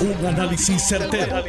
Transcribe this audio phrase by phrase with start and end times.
[0.00, 1.44] Un análisis certero,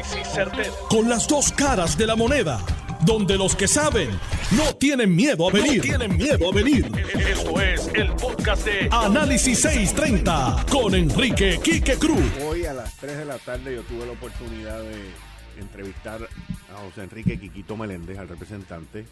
[0.90, 2.60] Con las dos caras de la moneda.
[3.06, 4.10] Donde los que saben
[4.58, 5.78] no tienen miedo a venir.
[5.78, 6.86] No tienen miedo a venir.
[7.30, 12.22] Esto es el podcast de Análisis 630 con Enrique Quique Cruz.
[12.44, 17.04] Hoy a las 3 de la tarde yo tuve la oportunidad de entrevistar a José
[17.04, 19.06] Enrique Quiquito Meléndez, al representante,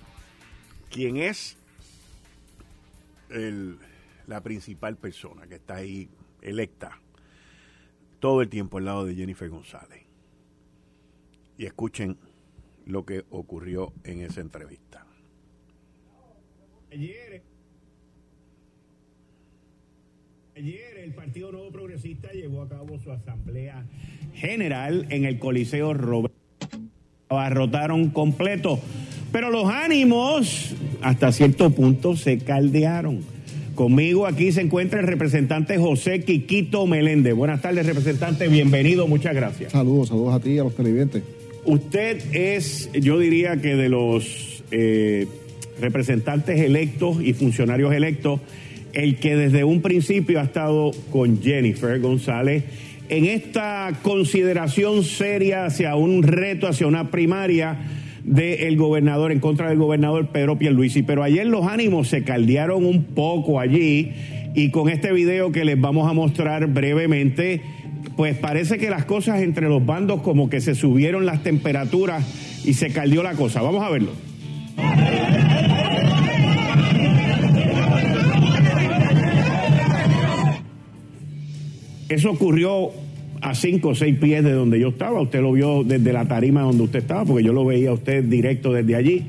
[0.92, 1.56] quien es
[4.28, 6.10] la principal persona que está ahí
[6.42, 7.00] electa
[8.20, 10.04] todo el tiempo al lado de Jennifer González.
[11.57, 12.18] Y escuchen
[12.86, 15.06] lo que ocurrió en esa entrevista.
[16.92, 17.43] Ayer,
[20.56, 23.86] ayer el Partido Nuevo Progresista llevó a cabo su asamblea
[24.34, 26.34] general en el Coliseo Robert.
[27.29, 28.79] Abarrotaron completo,
[29.32, 33.23] pero los ánimos hasta cierto punto se caldearon
[33.80, 37.33] Conmigo aquí se encuentra el representante José Quiquito Meléndez.
[37.33, 38.50] Buenas tardes, representante.
[38.50, 39.72] Bienvenido, muchas gracias.
[39.72, 41.23] Saludos, saludos a ti y a los televidentes.
[41.64, 45.28] Usted es, yo diría que de los eh,
[45.80, 48.42] representantes electos y funcionarios electos,
[48.92, 52.66] el que desde un principio ha estado con Jennifer González
[53.08, 57.78] en esta consideración seria hacia un reto, hacia una primaria
[58.23, 61.03] del gobernador, en contra del gobernador Pedro Pierluisi.
[61.03, 64.11] Pero ayer los ánimos se caldearon un poco allí
[64.56, 67.61] y con este video que les vamos a mostrar brevemente,
[68.16, 72.26] pues parece que las cosas entre los bandos como que se subieron las temperaturas
[72.66, 73.61] y se caldeó la cosa.
[73.61, 74.11] Vamos a verlo.
[82.09, 82.89] Eso ocurrió
[83.42, 85.22] a cinco o seis pies de donde yo estaba.
[85.22, 88.23] Usted lo vio desde la tarima donde usted estaba, porque yo lo veía a usted
[88.23, 89.26] directo desde allí.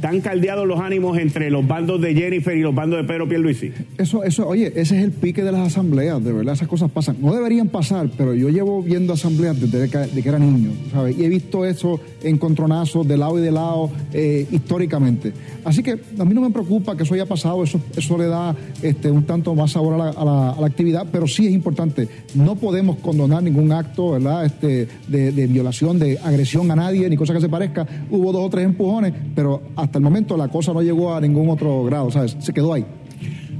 [0.00, 3.70] ¿Están caldeados los ánimos entre los bandos de Jennifer y los bandos de Pedro Pierluisi?
[3.98, 7.18] Eso, eso, oye, ese es el pique de las asambleas, de verdad, esas cosas pasan.
[7.20, 11.18] No deberían pasar, pero yo llevo viendo asambleas desde que, era niño, ¿sabes?
[11.18, 15.34] Y he visto eso encontronazos de lado y de lado eh, históricamente.
[15.66, 18.56] Así que a mí no me preocupa que eso haya pasado, eso, eso le da
[18.80, 22.08] este, un tanto más sabor a la, actividad, pero sí es importante.
[22.34, 24.46] No podemos condonar ningún acto, ¿verdad?
[24.46, 27.86] Este, de, de violación, de agresión a nadie, ni cosa que se parezca.
[28.10, 31.20] Hubo dos o tres empujones, pero hasta hasta el momento la cosa no llegó a
[31.20, 32.36] ningún otro grado, ¿sabes?
[32.38, 32.84] Se quedó ahí.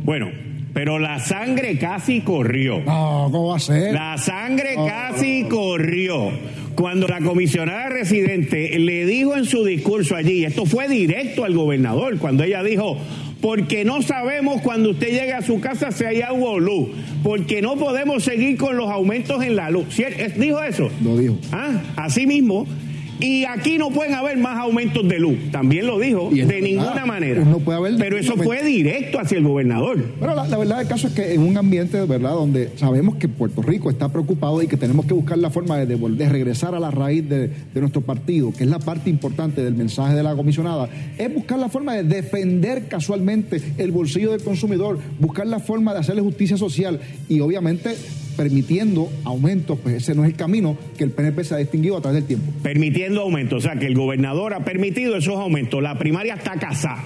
[0.05, 0.31] Bueno,
[0.73, 2.79] pero la sangre casi corrió.
[2.83, 3.93] No, ¿cómo va a ser?
[3.93, 6.31] La sangre casi corrió.
[6.77, 12.17] Cuando la comisionada residente le dijo en su discurso allí, esto fue directo al gobernador,
[12.19, 12.97] cuando ella dijo,
[13.41, 16.91] porque no sabemos cuando usted llegue a su casa si hay agua o luz,
[17.25, 19.87] porque no podemos seguir con los aumentos en la luz.
[20.37, 20.91] ¿Dijo eso?
[21.03, 21.37] Lo dijo.
[21.51, 22.69] Ah, así mismo
[23.21, 25.39] y aquí no pueden haber más aumentos de luz.
[25.51, 27.45] También lo dijo, de ninguna manera.
[27.45, 30.03] No puede haber Pero eso fue directo hacia el gobernador.
[30.19, 33.63] Pero la, verdad del caso es que en un ambiente, ¿verdad?, donde sabemos que Puerto
[33.63, 36.91] Rico está preocupado y que tenemos que buscar la forma de, de regresar a la
[36.91, 40.89] raíz de, de nuestro partido, que es la parte importante del mensaje de la comisionada,
[41.19, 46.01] es buscar la forma de defender casualmente el bolsillo del consumidor, buscar la forma de
[46.01, 47.97] hacerle justicia social y obviamente
[48.37, 52.01] permitiendo aumentos, pues ese no es el camino que el PNP se ha distinguido a
[52.01, 52.53] través del tiempo.
[52.63, 55.83] Permitiendo aumentos, o sea que el gobernador ha permitido esos aumentos.
[55.83, 57.03] La primaria está casada.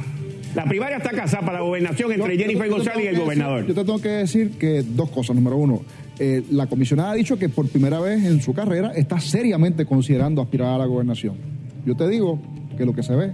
[0.55, 3.67] La primaria está casada para la gobernación entre Jennifer González y el gobernador.
[3.67, 5.35] yo te tengo que decir que dos cosas.
[5.35, 5.83] Número uno,
[6.19, 10.41] eh, la comisionada ha dicho que por primera vez en su carrera está seriamente considerando
[10.41, 11.37] aspirar a la gobernación.
[11.85, 12.41] Yo te digo
[12.79, 13.33] que lo que se ve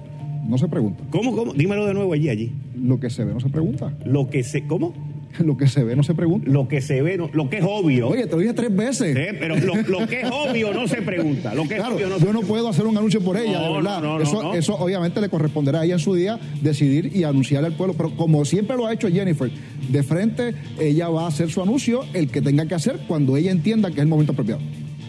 [0.48, 1.04] no se pregunta.
[1.10, 1.52] ¿Cómo, cómo?
[1.52, 2.52] Dímelo de nuevo allí, allí.
[2.74, 3.92] Lo que se ve no se pregunta.
[4.06, 4.66] Lo que se...
[4.66, 4.94] ¿Cómo?
[5.38, 6.50] Lo que se ve no se pregunta.
[6.50, 8.08] Lo que se ve, no, lo que es obvio.
[8.08, 9.16] Oye, te lo dije tres veces.
[9.38, 11.54] pero lo, que es obvio no se pregunta.
[11.54, 14.20] Lo que claro, obvio no yo no puedo hacer un anuncio por ella, de verdad.
[14.20, 17.94] eso, eso obviamente le corresponderá a ella en su día decidir y anunciarle al pueblo.
[17.94, 19.50] Pero como siempre lo ha hecho Jennifer,
[19.88, 23.50] de frente ella va a hacer su anuncio, el que tenga que hacer cuando ella
[23.50, 24.60] entienda que es el momento apropiado.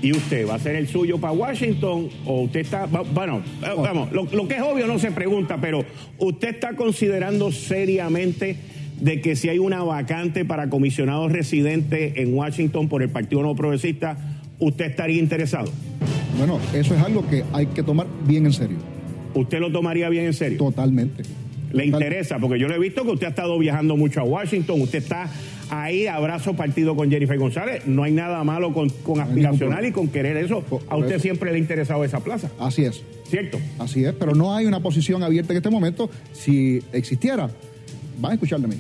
[0.01, 4.11] ¿Y usted va a hacer el suyo para Washington o usted está, bueno, eh, vamos,
[4.11, 5.85] lo, lo que es obvio no se pregunta, pero
[6.17, 8.57] usted está considerando seriamente
[9.01, 13.55] de que si hay una vacante para comisionados residentes en Washington por el Partido No
[13.55, 14.17] Progresista,
[14.59, 15.69] ¿usted estaría interesado?
[16.37, 18.77] Bueno, eso es algo que hay que tomar bien en serio.
[19.33, 20.59] ¿Usted lo tomaría bien en serio?
[20.59, 21.23] Totalmente.
[21.73, 22.37] ¿Le interesa?
[22.37, 25.29] Porque yo le he visto que usted ha estado viajando mucho a Washington, usted está
[25.69, 27.87] ahí, abrazo partido con Jennifer González.
[27.87, 30.63] No hay nada malo con, aspiracional y con querer eso.
[30.89, 32.51] a usted siempre le ha interesado esa plaza.
[32.59, 33.03] Así es.
[33.29, 33.59] ¿Cierto?
[33.79, 36.09] Así es, pero no hay una posición abierta en este momento.
[36.33, 37.49] Si existiera,
[38.21, 38.75] van a escuchar de mí.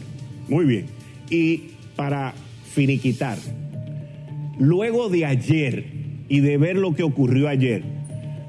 [0.47, 0.85] Muy bien.
[1.29, 2.33] Y para
[2.73, 3.37] finiquitar,
[4.59, 5.85] luego de ayer
[6.29, 7.83] y de ver lo que ocurrió ayer,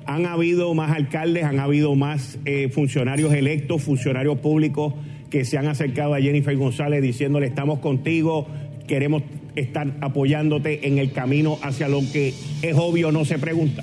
[0.07, 4.95] han habido más alcaldes, han habido más eh, funcionarios electos, funcionarios públicos
[5.31, 8.47] que se han acercado a Jennifer González diciéndole estamos contigo,
[8.87, 9.23] queremos
[9.57, 13.83] están apoyándote en el camino hacia lo que es obvio, no se pregunta?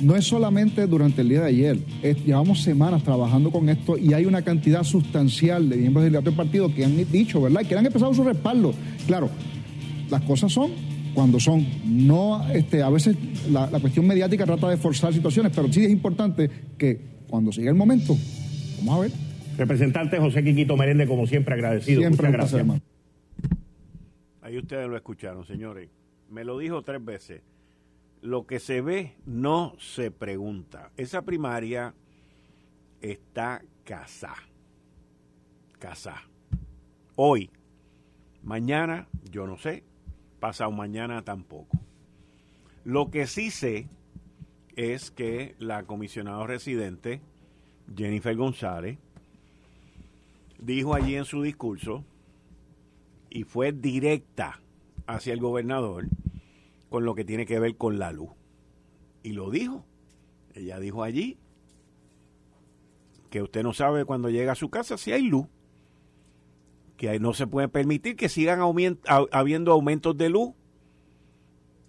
[0.00, 1.78] No es solamente durante el día de ayer,
[2.24, 6.84] llevamos semanas trabajando con esto y hay una cantidad sustancial de miembros del partido que
[6.84, 7.62] han dicho, ¿verdad?
[7.62, 8.74] Que han empezado su respaldo.
[9.06, 9.28] Claro,
[10.08, 10.70] las cosas son
[11.14, 11.66] cuando son.
[11.84, 13.16] No, este, a veces
[13.50, 16.48] la, cuestión mediática trata de forzar situaciones, pero sí es importante
[16.78, 18.16] que cuando llegue el momento,
[18.78, 19.10] vamos a ver.
[19.56, 22.00] Representante José Quiquito Merende, como siempre, agradecido.
[22.00, 22.82] Siempre Muchas gracias.
[24.42, 25.88] Ahí ustedes lo escucharon, señores.
[26.30, 27.42] Me lo dijo tres veces.
[28.20, 30.90] Lo que se ve no se pregunta.
[30.96, 31.94] Esa primaria
[33.00, 34.42] está casada.
[35.78, 36.22] Casada.
[37.16, 37.50] Hoy.
[38.42, 39.84] Mañana, yo no sé
[40.38, 41.78] pasado mañana tampoco.
[42.84, 43.88] Lo que sí sé
[44.76, 47.20] es que la comisionada residente,
[47.94, 48.98] Jennifer González,
[50.58, 52.04] dijo allí en su discurso
[53.30, 54.60] y fue directa
[55.06, 56.06] hacia el gobernador
[56.88, 58.30] con lo que tiene que ver con la luz.
[59.22, 59.84] Y lo dijo.
[60.54, 61.38] Ella dijo allí
[63.30, 65.46] que usted no sabe cuando llega a su casa si hay luz
[66.96, 70.50] que no se puede permitir que sigan habiendo aumentos de luz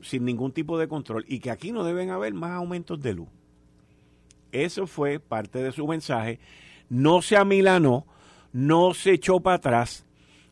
[0.01, 3.27] sin ningún tipo de control y que aquí no deben haber más aumentos de luz.
[4.51, 6.39] Eso fue parte de su mensaje.
[6.89, 8.05] No se amilanó,
[8.53, 10.05] no se echó para atrás.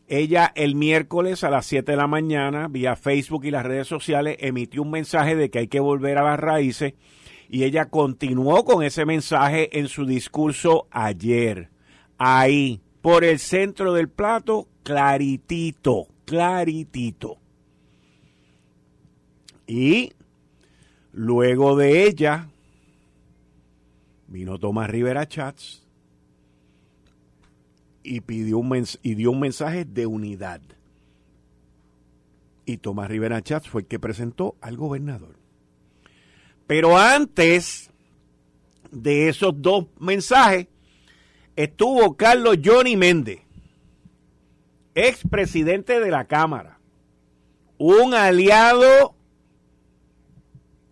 [0.07, 4.38] Ella el miércoles a las 7 de la mañana, vía Facebook y las redes sociales,
[4.39, 6.94] emitió un mensaje de que hay que volver a las raíces
[7.50, 11.69] y ella continuó con ese mensaje en su discurso ayer.
[12.18, 17.38] Ahí, por el centro del plato, claritito, claritito.
[19.65, 20.13] Y
[21.12, 22.48] luego de ella
[24.27, 25.86] vino Tomás Rivera Chats
[28.07, 30.62] y pidió un y dio un mensaje de unidad.
[32.65, 35.36] Y Tomás Rivera Chats fue el que presentó al gobernador.
[36.68, 37.92] Pero antes
[38.92, 40.68] de esos dos mensajes,
[41.56, 43.42] estuvo Carlos Johnny Méndez,
[44.95, 46.80] expresidente de la Cámara,
[47.77, 49.15] un aliado,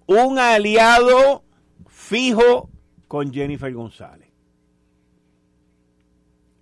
[0.06, 1.44] un aliado
[1.88, 2.70] fijo
[3.08, 4.25] con Jennifer González.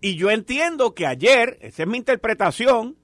[0.04, 2.96] Y yo entiendo que ayer, esa es mi interpretación,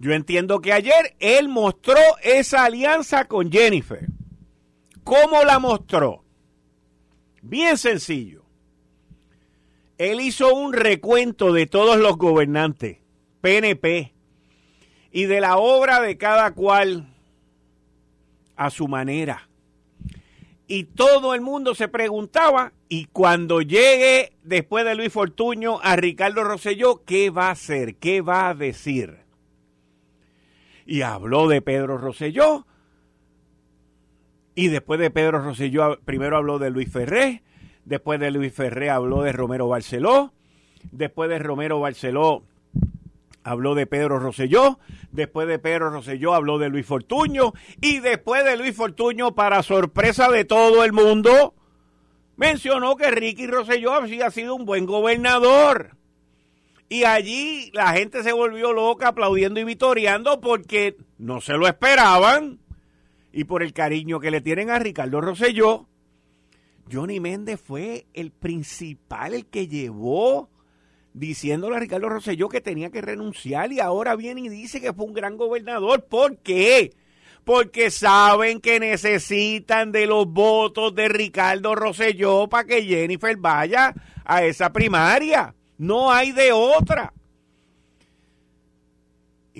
[0.00, 4.06] yo entiendo que ayer él mostró esa alianza con Jennifer.
[5.04, 6.24] ¿Cómo la mostró?
[7.42, 8.40] Bien sencillo
[10.00, 12.96] él hizo un recuento de todos los gobernantes,
[13.42, 14.14] PNP,
[15.12, 17.14] y de la obra de cada cual
[18.56, 19.49] a su manera.
[20.70, 26.44] Y todo el mundo se preguntaba, y cuando llegue después de Luis Fortuño a Ricardo
[26.44, 27.96] Rosselló, ¿qué va a hacer?
[27.96, 29.18] ¿Qué va a decir?
[30.86, 32.68] Y habló de Pedro Rosselló,
[34.54, 37.42] y después de Pedro Rosselló, primero habló de Luis Ferré,
[37.84, 40.32] Después de Luis Ferré habló de Romero Barceló.
[40.92, 42.44] Después de Romero Barceló
[43.50, 44.78] habló de Pedro Rosselló.
[45.10, 47.52] Después de Pedro Rosselló habló de Luis Fortuño.
[47.80, 51.54] Y después de Luis Fortuño, para sorpresa de todo el mundo,
[52.36, 55.96] mencionó que Ricky Rosselló había sido un buen gobernador.
[56.88, 62.60] Y allí la gente se volvió loca aplaudiendo y vitoreando porque no se lo esperaban.
[63.32, 65.88] Y por el cariño que le tienen a Ricardo Rosselló,
[66.90, 70.50] Johnny Méndez fue el principal, el que llevó
[71.12, 75.06] diciéndole a Ricardo Rosselló que tenía que renunciar y ahora viene y dice que fue
[75.06, 76.04] un gran gobernador.
[76.04, 76.94] ¿Por qué?
[77.44, 84.44] Porque saben que necesitan de los votos de Ricardo Rosselló para que Jennifer vaya a
[84.44, 85.54] esa primaria.
[85.78, 87.12] No hay de otra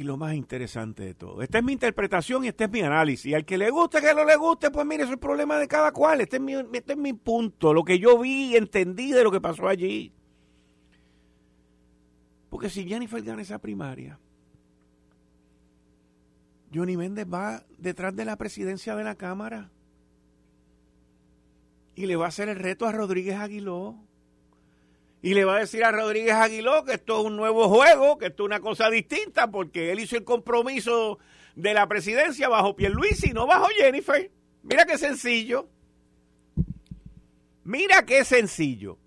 [0.01, 1.43] y lo más interesante de todo.
[1.43, 3.27] Esta es mi interpretación y este es mi análisis.
[3.27, 5.59] Y al que le guste, que no le guste, pues mire, eso es el problema
[5.59, 6.23] de cada cual.
[6.23, 9.31] Este es mi, este es mi punto, lo que yo vi y entendí de lo
[9.31, 10.15] que pasó allí.
[12.51, 14.19] Porque si Jennifer gana esa primaria,
[16.75, 19.71] Johnny Méndez va detrás de la presidencia de la Cámara
[21.95, 23.97] y le va a hacer el reto a Rodríguez Aguiló
[25.23, 28.27] y le va a decir a Rodríguez Aguiló que esto es un nuevo juego, que
[28.27, 31.19] esto es una cosa distinta, porque él hizo el compromiso
[31.57, 34.31] de la presidencia bajo Pierluisi y no bajo Jennifer.
[34.63, 35.69] Mira qué sencillo.
[37.65, 38.99] Mira qué sencillo.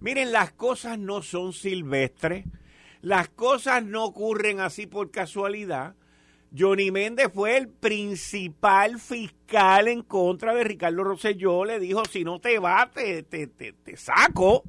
[0.00, 2.46] Miren, las cosas no son silvestres,
[3.02, 5.94] las cosas no ocurren así por casualidad.
[6.56, 11.64] Johnny Méndez fue el principal fiscal en contra de Ricardo Rosselló.
[11.64, 14.64] Le dijo, si no te va, te, te, te saco.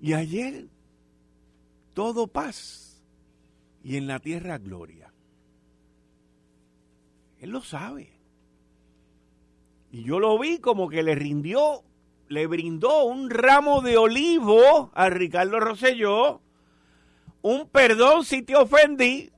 [0.00, 0.68] Y ayer
[1.94, 3.02] todo paz
[3.82, 5.12] y en la tierra gloria.
[7.40, 8.12] Él lo sabe.
[9.90, 11.82] Y yo lo vi como que le rindió,
[12.28, 16.40] le brindó un ramo de olivo a Ricardo Rosselló.
[17.42, 19.30] Un perdón si te ofendí.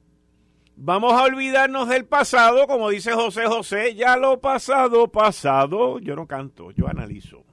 [0.76, 5.98] Vamos a olvidarnos del pasado, como dice José José, ya lo pasado, pasado.
[5.98, 7.44] Yo no canto, yo analizo.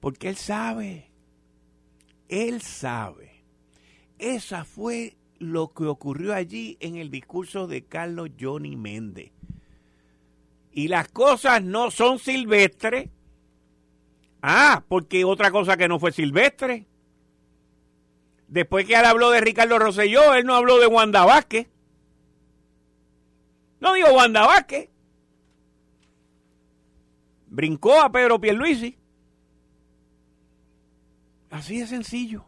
[0.00, 1.12] Porque él sabe,
[2.28, 3.44] él sabe.
[4.18, 9.30] Esa fue lo que ocurrió allí en el discurso de Carlos Johnny Méndez.
[10.72, 13.10] Y las cosas no son silvestres.
[14.42, 16.88] Ah, porque otra cosa que no fue silvestre.
[18.48, 21.68] Después que él habló de Ricardo Rosselló, él no habló de Wanda Vázquez.
[23.80, 24.90] No digo Wanda Vázquez.
[27.46, 28.98] Brincó a Pedro Pierluisi.
[31.50, 32.44] Así de sencillo.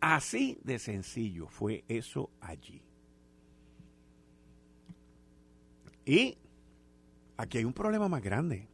[0.00, 2.82] Así de sencillo fue eso allí.
[6.04, 6.36] Y
[7.36, 8.73] aquí hay un problema más grande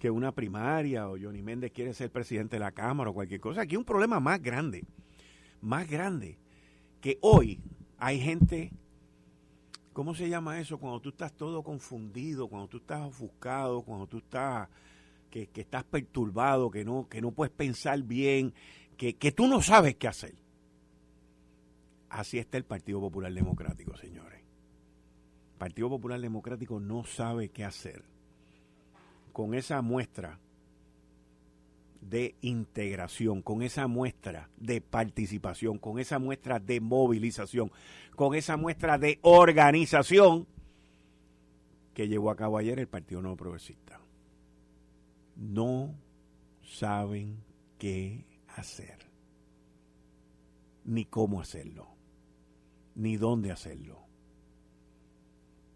[0.00, 3.60] que una primaria o Johnny Méndez quiere ser presidente de la Cámara o cualquier cosa.
[3.60, 4.82] Aquí hay un problema más grande,
[5.60, 6.38] más grande,
[7.02, 7.60] que hoy
[7.98, 8.72] hay gente,
[9.92, 10.78] ¿cómo se llama eso?
[10.78, 14.70] Cuando tú estás todo confundido, cuando tú estás ofuscado, cuando tú estás,
[15.30, 18.54] que, que estás perturbado, que no, que no puedes pensar bien,
[18.96, 20.34] que, tú no sabes qué hacer.
[22.08, 24.42] Así está el Partido Popular Democrático, señores.
[25.58, 28.09] Partido Popular Democrático no sabe qué hacer
[29.30, 30.38] con esa muestra
[32.00, 37.70] de integración, con esa muestra de participación, con esa muestra de movilización,
[38.16, 40.46] con esa muestra de organización
[41.94, 44.00] que llevó a cabo ayer el Partido Nuevo Progresista.
[45.36, 45.94] No
[46.62, 47.42] saben
[47.78, 48.24] qué
[48.56, 48.98] hacer,
[50.84, 51.88] ni cómo hacerlo,
[52.94, 54.00] ni dónde hacerlo,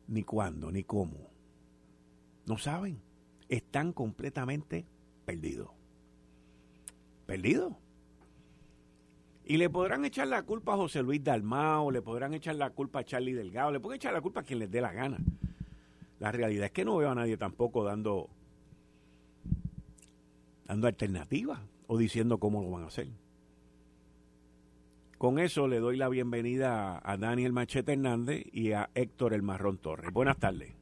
[0.08, 1.30] ni cuándo, ni cómo.
[2.46, 3.00] No saben,
[3.54, 4.86] están completamente
[5.24, 5.70] perdidos.
[7.26, 7.74] Perdidos.
[9.46, 13.00] Y le podrán echar la culpa a José Luis Dalmao, le podrán echar la culpa
[13.00, 15.18] a Charlie Delgado, le pueden echar la culpa a quien les dé la gana.
[16.18, 18.30] La realidad es que no veo a nadie tampoco dando,
[20.66, 23.08] dando alternativas o diciendo cómo lo van a hacer.
[25.18, 29.78] Con eso le doy la bienvenida a Daniel Machete Hernández y a Héctor El Marrón
[29.78, 30.10] Torres.
[30.12, 30.74] Buenas tardes.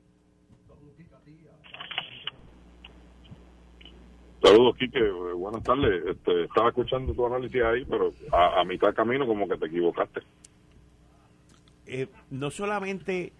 [4.52, 5.00] Saludos, Quique.
[5.34, 6.04] Buenas tardes.
[6.06, 10.20] Este, estaba escuchando tu análisis ahí, pero a, mitad camino como que te equivocaste.
[11.86, 13.32] Eh, no solamente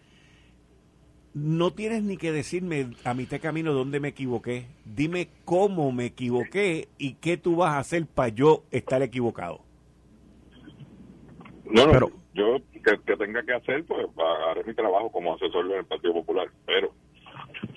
[1.35, 4.69] no tienes ni que decirme a mitad de camino dónde me equivoqué.
[4.87, 9.61] Dime cómo me equivoqué y qué tú vas a hacer para yo estar equivocado.
[11.66, 14.07] No, no, pero, yo que, tenga que hacer, pues
[14.49, 16.49] haré mi trabajo como asesor del Partido Popular.
[16.64, 16.95] Pero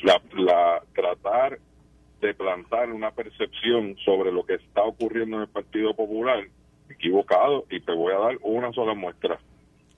[0.04, 1.60] la, la tratar
[2.26, 6.46] de plantar una percepción sobre lo que está ocurriendo en el Partido Popular,
[6.90, 9.40] equivocado, y te voy a dar una sola muestra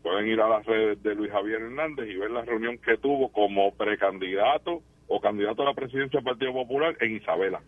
[0.07, 3.29] pueden ir a las redes de Luis Javier Hernández y ver la reunión que tuvo
[3.29, 7.61] como precandidato o candidato a la presidencia del Partido Popular en Isabela.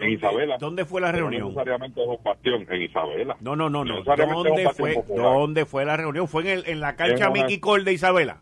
[0.00, 0.58] En Isabela.
[0.58, 1.42] ¿Dónde fue la reunión?
[1.42, 3.36] No necesariamente es un en Isabela.
[3.40, 4.02] No, no, no, no.
[4.02, 6.26] ¿Dónde, fue, ¿Dónde fue la reunión?
[6.26, 8.40] ¿Fue en, el, en la cancha Mickey Cole de Isabela?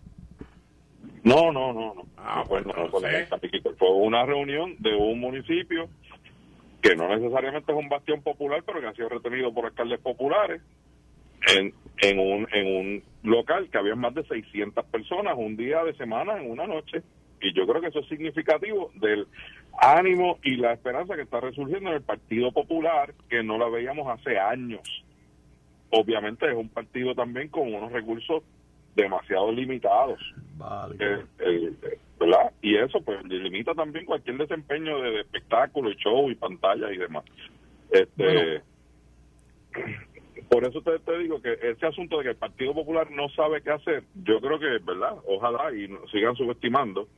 [1.25, 1.95] No, no, no.
[1.95, 2.07] no.
[2.17, 2.73] Ah, pues no,
[3.79, 5.89] Fue una reunión de un municipio
[6.81, 10.61] que no necesariamente es un bastión popular, pero que ha sido retenido por alcaldes populares
[11.49, 15.95] en, en, un, en un local que había más de 600 personas un día de
[15.95, 17.03] semana en una noche.
[17.41, 19.27] Y yo creo que eso es significativo del
[19.81, 24.09] ánimo y la esperanza que está resurgiendo en el Partido Popular, que no la veíamos
[24.09, 24.83] hace años.
[25.91, 28.43] Obviamente es un partido también con unos recursos
[28.95, 30.21] demasiado limitados.
[30.99, 32.53] Eh, eh, ¿verdad?
[32.61, 37.25] Y eso pues limita también cualquier desempeño de, espectáculo y show y pantalla y demás.
[37.91, 38.63] Este,
[40.49, 43.63] por eso te, te, digo que ese asunto de que el Partido Popular no sabe
[43.63, 45.17] qué hacer, yo creo que, ¿verdad?
[45.27, 47.09] Ojalá y sigan subestimando,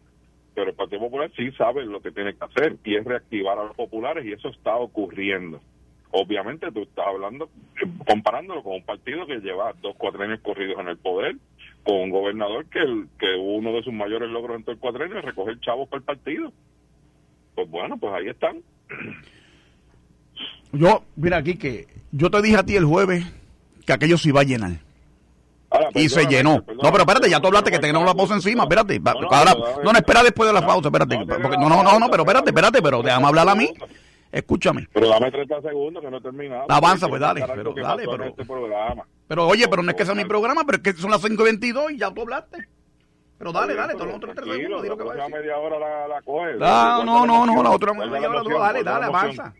[0.54, 3.64] pero el Partido Popular sí sabe lo que tiene que hacer y es reactivar a
[3.64, 5.60] los populares y eso está ocurriendo.
[6.12, 7.50] Obviamente tú estás hablando,
[7.82, 11.34] eh, comparándolo con un partido que lleva dos cuatrenios corridos en el poder,
[11.84, 15.18] con un gobernador que, el, que uno de sus mayores logros en todo el cuatrenio
[15.18, 16.52] es recoger chavos para el partido.
[17.54, 18.62] Pues bueno, pues ahí están.
[20.72, 23.24] Yo, mira aquí que yo te dije a ti el jueves
[23.86, 24.72] que aquello se iba a llenar.
[25.94, 26.64] y se llenó.
[26.82, 28.98] no, pero espérate, ya tú hablaste que tenemos la pausa encima, espérate.
[28.98, 31.16] No, no, no, espera después de la pausa, espérate.
[31.24, 33.70] no, no, no, no, pero espérate, espérate, pero déjame hablar a mí.
[34.32, 34.88] Escúchame.
[34.92, 36.64] Pero dame 30 segundos que no he terminado.
[36.68, 38.24] Avanza, pues dale, pero dale, pero...
[38.24, 38.44] Este
[39.26, 41.94] Pero oye, pero no es que sea mi programa, pero es que son las 5.22
[41.94, 42.68] y ya tú hablaste.
[43.38, 45.34] Pero dale, dale, todos los otros tres segundos, di lo que va a decir.
[45.34, 46.54] media hora la, la coge.
[46.54, 49.52] No, no, no, no, la otra media hora, dale, dale, avanza.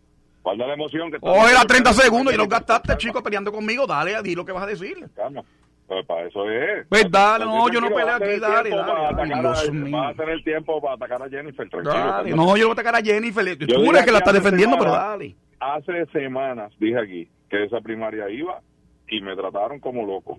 [0.43, 4.23] Guarda la emoción que Coge las 30 segundos y los gastaste, chico, peleando conmigo, dale,
[4.23, 5.09] di lo que vas a decir.
[5.17, 5.43] Calma.
[5.87, 6.87] Pues para eso es.
[6.89, 9.27] Pues dale, no, yo no peleo aquí, dale, dale.
[9.27, 9.97] Dios mío.
[9.99, 12.37] Vas a tener tiempo para atacar a Jennifer, tranquilo.
[12.37, 13.59] no, yo voy a atacar a Jennifer.
[13.59, 15.35] Tú eres que la estás defendiendo, pero dale.
[15.61, 18.61] Hace semanas dije aquí que esa primaria iba
[19.17, 20.39] y me trataron como loco.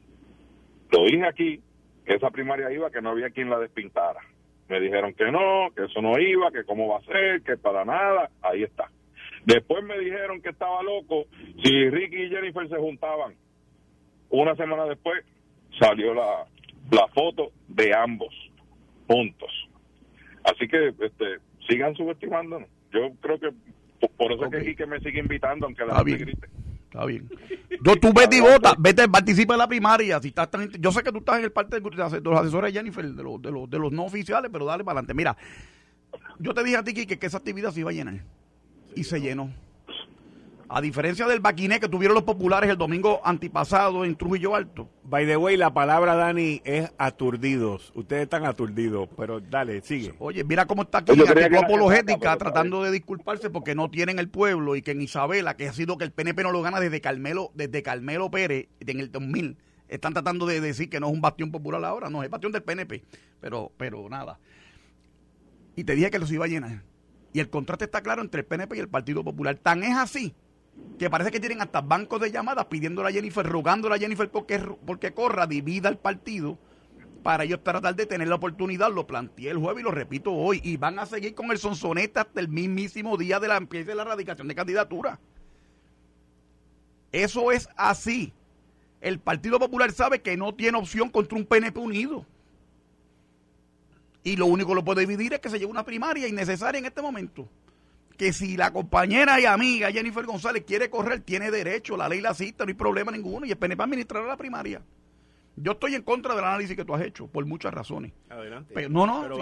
[0.91, 1.62] Lo dije aquí,
[2.05, 4.20] que esa primaria iba, que no había quien la despintara.
[4.67, 7.86] Me dijeron que no, que eso no iba, que cómo va a ser, que para
[7.86, 8.29] nada.
[8.41, 8.89] Ahí está.
[9.46, 11.25] Después me dijeron que estaba loco
[11.63, 13.36] si Ricky y Jennifer se juntaban.
[14.29, 15.24] Una semana después
[15.79, 16.46] salió la,
[16.91, 18.34] la foto de ambos
[19.08, 19.51] juntos.
[20.44, 22.70] Así que este, sigan subestimándonos.
[22.91, 23.50] Yo creo que
[24.17, 26.48] por, eso es que me sigue invitando, aunque la gente grite.
[26.96, 27.30] Está bien.
[27.84, 30.22] Yo, tú vete y vota, vete, participa en la primaria.
[30.22, 30.48] Si estás
[30.80, 33.42] yo sé que tú estás en el parte de los asesores de Jennifer, de los,
[33.42, 35.14] de los, de los no oficiales, pero dale para adelante.
[35.14, 35.36] Mira,
[36.40, 38.22] yo te dije a ti que esa actividad se iba a llenar.
[38.96, 39.52] Y se llenó.
[40.67, 44.89] A diferencia del baquiné que tuvieron los populares el domingo antipasado en Trujillo Alto.
[45.03, 47.91] By the way, la palabra, Dani, es aturdidos.
[47.93, 50.15] Ustedes están aturdidos, pero dale, sigue.
[50.17, 54.75] Oye, mira cómo está aquí la apologética tratando de disculparse porque no tienen el pueblo
[54.75, 57.51] y que en Isabela, que ha sido que el PNP no lo gana desde Carmelo,
[57.53, 59.57] desde Carmelo Pérez, en el 2000,
[59.88, 62.63] están tratando de decir que no es un bastión popular ahora, no, es bastión del
[62.63, 63.03] PNP.
[63.39, 64.39] Pero, pero nada.
[65.75, 66.81] Y te dije que los iba a llenar.
[67.34, 69.55] Y el contrato está claro entre el PNP y el Partido Popular.
[69.55, 70.34] Tan es así
[70.98, 74.60] que parece que tienen hasta bancos de llamadas pidiéndole a Jennifer, rogándole a Jennifer porque,
[74.86, 76.58] porque corra, divida el partido
[77.24, 78.91] para ellos tratar de tener la oportunidad.
[78.91, 80.62] Lo planteé el jueves y lo repito hoy.
[80.63, 83.96] Y van a seguir con el sonsonete hasta el mismísimo día de la empieza de
[83.96, 85.20] la erradicación de candidatura.
[87.12, 88.34] Eso es así.
[89.01, 92.25] El Partido Popular sabe que no tiene opción contra un PNP unido.
[94.24, 96.86] Y lo único que lo puede dividir es que se lleve una primaria innecesaria en
[96.86, 97.47] este momento
[98.17, 102.34] que si la compañera y amiga Jennifer González quiere correr, tiene derecho, la ley la
[102.34, 104.82] cita, no hay problema ninguno, y el PNP administrará la primaria.
[105.58, 108.12] Yo estoy en contra del análisis que tú has hecho, por muchas razones.
[108.30, 108.73] Adelante.
[108.73, 109.38] Pero, no, no, pero,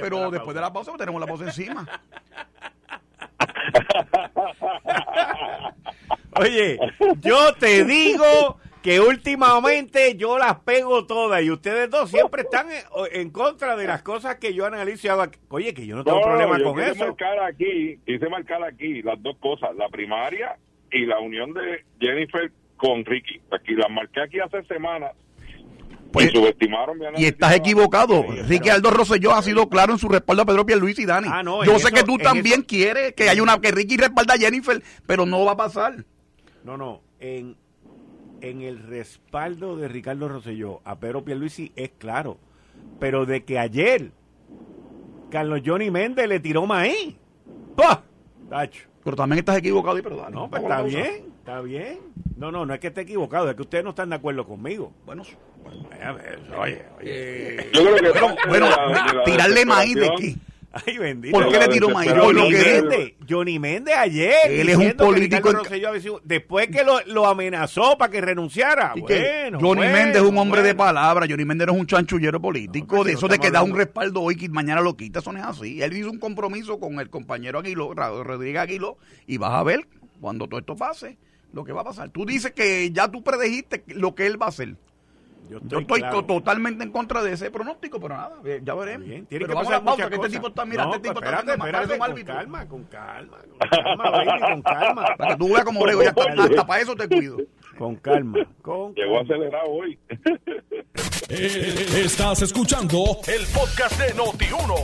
[0.00, 1.86] pero después de la pausa tenemos la pausa encima.
[6.40, 6.78] Oye,
[7.20, 12.66] yo te digo que últimamente yo las pego todas y ustedes dos siempre están
[13.12, 15.24] en, contra de las cosas que yo analizo y hago.
[15.48, 17.06] Oye, que yo no tengo problema con eso.
[17.06, 20.56] Marcar aquí, hice marcar aquí las dos cosas, la primaria
[20.90, 23.40] y la unión de Jennifer con Ricky.
[23.50, 25.12] Aquí las marqué aquí hace semanas.
[26.12, 28.22] Pues, y subestimaron Y estás equivocado.
[28.46, 31.28] Ricky Aldo Rosselló ha sido claro en su respaldo a Pedro Pierluisi y Dani.
[31.30, 34.82] Ah, yo sé que tú también quieres que haya una que Ricky respalda a Jennifer,
[35.06, 36.04] pero no va a pasar.
[36.64, 37.00] No, no.
[37.18, 37.56] En,
[38.42, 42.36] en el respaldo de Ricardo Rosselló a Pedro Pierluisi es claro.
[42.98, 44.10] Pero de que ayer
[45.30, 47.16] Carlos Johnny Méndez le tiró maíz.
[47.76, 48.02] ¡Pah!
[48.50, 48.88] Tacho.
[49.02, 50.32] Pero también estás equivocado y perdón.
[50.32, 52.00] No, pues está bien, está bien.
[52.36, 54.92] No, no, no es que esté equivocado, es que ustedes no están de acuerdo conmigo.
[55.06, 55.22] Bueno,
[55.62, 55.88] bueno
[56.58, 57.70] oye, oye.
[57.72, 58.66] Yo creo que bueno,
[59.24, 60.36] tirarle maíz de aquí.
[60.72, 61.38] Ay, bendito.
[61.38, 62.12] ¿Por qué le tiró maíz?
[62.12, 64.50] Johnny Méndez, Johnny Méndez ayer.
[64.50, 65.50] Él es un político.
[66.24, 68.94] después que lo, lo, amenazó para que renunciara.
[68.96, 71.26] Bueno, Johnny Méndez es un hombre de palabra.
[71.28, 73.04] Johnny Méndez no es un chanchullero político.
[73.04, 75.44] de eso de que da un respaldo hoy y mañana lo quita, eso no es
[75.44, 75.82] así.
[75.82, 79.86] Él hizo un compromiso con el compañero Aguilo, Rodríguez Aguilo, y vas a ver
[80.20, 81.18] cuando todo esto pase
[81.52, 82.10] lo que va a pasar.
[82.10, 84.76] Tú dices que ya tú predejiste lo que él va a hacer.
[85.60, 89.08] Yo estoy, totalmente en contra de ese pronóstico, pero nada, ya veremos.
[89.08, 91.98] Bien, tiene que pasar pausa, que este tipo está, mira, este tipo está espérate, espérate,
[91.98, 95.04] con calma, con calma, con calma, baby, con calma.
[95.16, 97.38] Para que tú veas como brego, ya hasta, hasta para eso te cuido.
[97.78, 99.98] Con calma, con Llegó acelerado hoy.
[101.28, 104.74] Eh, estás escuchando el podcast de Noti1.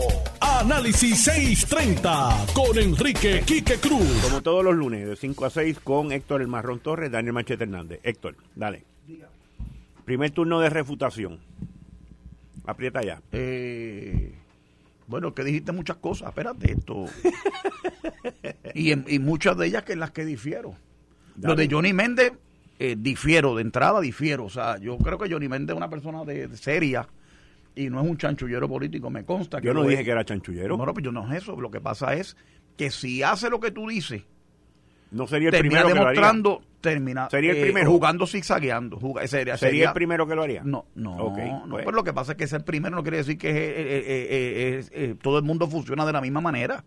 [0.40, 4.22] Análisis 630 con Enrique Quique Cruz.
[4.22, 7.64] Como todos los lunes, de 5 a 6 con Héctor El Marrón Torres, Daniel Machete
[7.64, 8.00] Hernández.
[8.02, 8.84] Héctor, dale.
[10.08, 11.38] Primer turno de refutación.
[12.64, 13.20] Aprieta ya.
[13.30, 14.32] Eh,
[15.06, 16.30] bueno, que dijiste muchas cosas.
[16.30, 17.04] Espérate, esto.
[18.74, 20.74] y, y muchas de ellas que en las que difiero.
[21.42, 22.32] Lo de Johnny Méndez,
[22.78, 24.46] eh, difiero, de entrada difiero.
[24.46, 27.06] O sea, yo creo que Johnny Méndez es una persona de, seria
[27.76, 29.60] y no es un chanchullero político, me consta.
[29.60, 30.78] Que yo no dije que era chanchullero.
[30.78, 31.60] No, no, pues yo no es eso.
[31.60, 32.34] Lo que pasa es
[32.78, 34.22] que si hace lo que tú dices,
[35.10, 38.98] no sería el primero demostrando, termina sería el eh, primero jugando zigzagueando.
[39.26, 40.62] sería, sería, el primero que lo haría.
[40.62, 41.76] No, no, no.
[41.82, 41.86] Pues.
[41.86, 45.68] lo que pasa es que ser primero no quiere decir que eh, todo el mundo
[45.68, 46.84] funciona de la misma manera.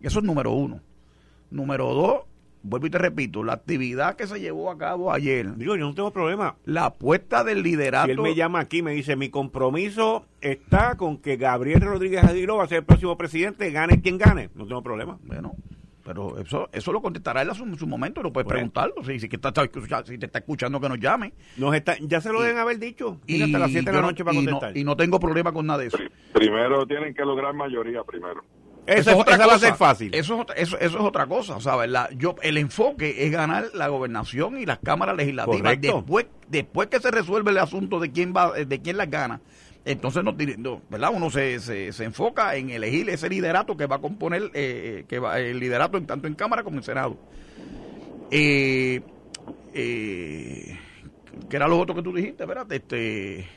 [0.00, 0.80] Eso es número uno.
[1.50, 2.22] Número dos,
[2.62, 5.56] vuelvo y te repito, la actividad que se llevó a cabo ayer.
[5.56, 6.56] Digo, yo no tengo problema.
[6.64, 8.06] La apuesta del liderato.
[8.06, 12.56] Si él me llama aquí, me dice: Mi compromiso está con que Gabriel Rodríguez Aguiló
[12.56, 14.50] va a ser el próximo presidente, gane quien gane.
[14.54, 15.18] No tengo problema.
[15.24, 15.54] Bueno,
[16.08, 18.94] pero eso eso lo contestará él en su, momento, no puedes preguntarlo.
[19.04, 21.34] Si, si, te está escuchando, que nos llame.
[21.58, 23.20] Nos está, ya se lo deben haber dicho.
[23.26, 24.74] Y, hasta las 7 de la noche para contestar.
[24.74, 25.98] y no tengo problema con nada de eso.
[26.32, 28.42] Primero tienen que lograr mayoría, primero.
[28.86, 29.46] Eso, es otra cosa.
[29.48, 30.14] va a ser fácil.
[30.14, 31.90] Eso, eso, eso, es otra cosa, ¿sabes?
[31.90, 35.78] La, yo, el enfoque es ganar la gobernación y las cámaras legislativas.
[35.78, 39.42] Después, después que se resuelve el asunto de quién va, de quién las gana,
[39.88, 40.34] entonces no,
[40.90, 41.10] ¿verdad?
[41.14, 45.18] uno se, se, enfoca en elegir ese liderato que va a componer eh, eh, que
[45.18, 47.16] va, el liderato tanto en Cámara como en Senado.
[48.30, 49.00] Eh,
[49.72, 50.78] eh,
[51.48, 52.42] ¿Qué era lo otro que tú dijiste?
[52.42, 53.48] Espérate, este.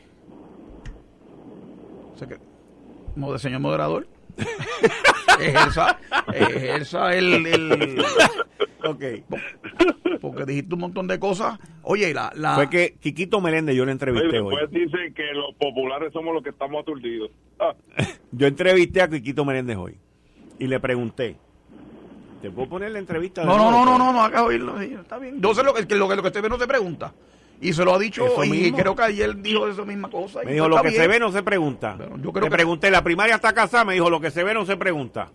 [3.20, 4.08] O señor moderador.
[5.42, 6.00] ejerza,
[6.34, 8.06] ejerza el, el
[8.86, 9.04] ok.
[10.32, 11.60] Porque dijiste un montón de cosas.
[11.84, 12.56] Oye, la, la...
[12.56, 14.56] Fue que Quiquito Meléndez yo le entrevisté hoy.
[14.56, 17.32] Después dicen que los populares somos los que estamos aturdidos.
[17.60, 17.76] Ah.
[18.32, 19.98] yo entrevisté a Quiquito Meléndez hoy
[20.60, 21.36] y le pregunté.
[22.42, 23.44] ¿Te puedo poner la entrevista?
[23.44, 24.80] No, no, no, no, no, no, acabo de oírlo.
[24.82, 25.40] Está bien.
[25.40, 27.14] No sé lo que, lo que, lo que usted ve no se pregunta.
[27.62, 30.40] Y se lo ha dicho y creo que ayer dijo esa misma cosa.
[30.44, 31.96] Me dijo, lo que se ve no se pregunta.
[32.20, 34.66] yo creo le pregunté, la primaria está casada, me dijo, lo que se ve no
[34.66, 35.30] se pregunta.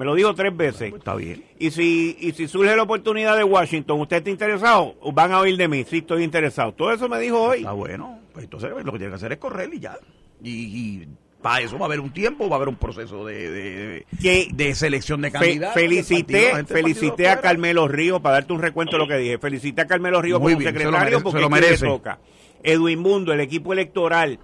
[0.00, 0.94] Me lo dijo tres veces.
[0.94, 1.44] Está bien.
[1.58, 4.94] Y si, y si surge la oportunidad de Washington, ¿usted está interesado?
[5.12, 6.72] Van a oír de mí, sí estoy interesado.
[6.72, 7.58] Todo eso me dijo hoy.
[7.58, 8.18] Está bueno.
[8.32, 9.98] Pues entonces lo que tiene que hacer es correr y ya.
[10.42, 11.04] y
[11.42, 14.04] para eso va a haber un tiempo, va a haber un proceso de,
[14.50, 15.74] de, selección de candidatos.
[15.74, 19.86] felicité, felicité a Carmelo Río, para darte un recuento de lo que dije, felicité a
[19.86, 21.86] Carmelo Río como secretario porque lo merece.
[21.86, 22.20] toca.
[22.62, 24.38] Edwin Mundo, el equipo electoral,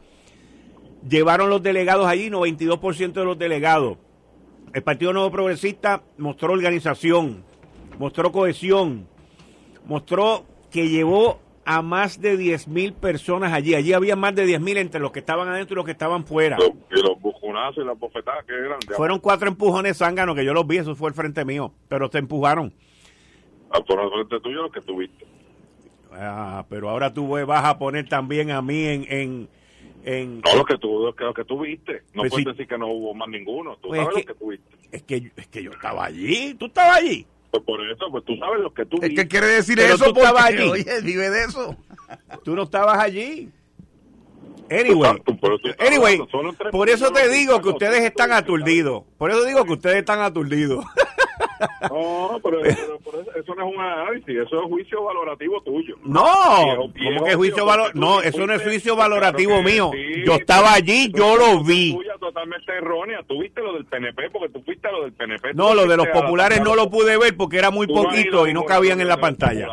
[1.09, 3.99] llevaron los delegados allí, 92% de los delegados.
[4.73, 7.45] El Partido Nuevo Progresista mostró organización,
[7.99, 9.07] mostró cohesión,
[9.87, 13.75] mostró que llevó a más de 10 mil personas allí.
[13.75, 16.25] Allí había más de 10 mil entre los que estaban adentro y los que estaban
[16.25, 16.57] fuera.
[16.61, 18.79] y los bujonazos y las bofetadas que eran.
[18.97, 22.19] Fueron cuatro empujones zánganos que yo los vi, eso fue el frente mío, pero te
[22.19, 22.73] empujaron.
[23.71, 25.27] Ah, por el frente tuyo lo que tuviste.
[26.13, 29.07] Ah, pero ahora tú vas a poner también a mí en...
[29.09, 29.49] en,
[30.07, 32.05] en no, lo que tú, lo que, tú viste.
[32.15, 33.77] No pues puedes decir que no hubo más ninguno.
[33.83, 34.77] Tú pues sabes lo que tuviste.
[34.93, 36.55] Es que, es que yo estaba allí.
[36.55, 37.27] ¿Tú estabas allí?
[37.51, 40.21] Pues por eso, pues tú sabes lo que tú Es que quiere decir eso, tú
[40.21, 40.63] estabas allí.
[40.63, 41.77] Oye, vive de eso.
[42.45, 43.51] Tú no estabas allí.
[44.71, 45.23] Anyway,
[45.79, 46.21] anyway
[46.71, 49.05] por eso te digo que ustedes están aturdidos.
[49.19, 50.85] Por eso digo que ustedes están aturdidos.
[51.91, 55.97] No, pero, eso, no es un análisis, eso es juicio valorativo tuyo.
[56.05, 56.25] No,
[56.77, 58.05] ¿cómo que juicio valorativo?
[58.05, 59.91] No, eso no es juicio valorativo mío.
[60.25, 61.95] yo estaba allí, yo lo vi.
[61.95, 63.23] Tuya totalmente errónea.
[63.27, 65.55] Tú viste lo del PNP porque tú fuiste a lo del PNP.
[65.55, 68.65] No, lo de los populares no lo pude ver porque era muy poquito y no
[68.65, 69.67] cabían en la pantalla.